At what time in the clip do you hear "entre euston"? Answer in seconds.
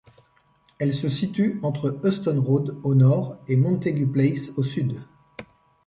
1.61-2.41